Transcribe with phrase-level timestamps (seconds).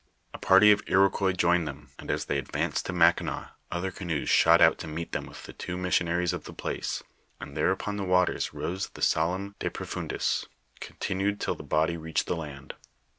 [0.33, 4.59] A party of Iroquois joined them, and as they advanc'>d to Mackinaw, other canoes shot
[4.59, 7.03] out to meet them with the two missionaries of the place,
[7.39, 10.47] and there upon the waters rose the solemn De Profundis,
[10.79, 12.73] contin' i till the body reached the land.